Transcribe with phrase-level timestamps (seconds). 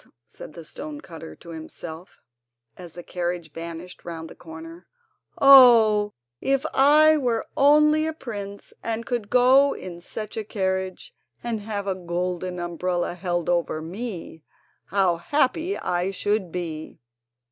[0.25, 2.23] said the stone cutter to himself,
[2.75, 4.87] as the carriage vanished round the corner.
[5.39, 11.59] "Oh, if I were only a prince, and could go in such a carriage and
[11.61, 14.41] have a golden umbrella held over me,
[14.85, 16.99] how happy I should be!"